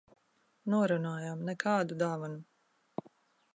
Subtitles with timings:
[0.73, 3.11] Norunājām- nekādu dāvanu.